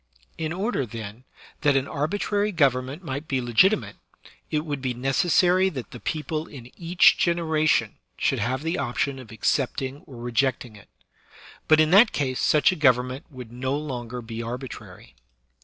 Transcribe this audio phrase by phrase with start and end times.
[0.39, 1.25] In order, then,
[1.61, 3.97] that an arbitrary government might be legitimate,
[4.49, 9.17] it would be necessary that the people in each generation should have the option SLAVERY
[9.17, 10.89] 9 of accepting or rejecting it;
[11.67, 15.13] but in that case snch a gov ernment wonld no longer be arbitrary.